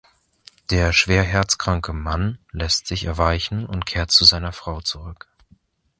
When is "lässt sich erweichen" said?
2.51-3.67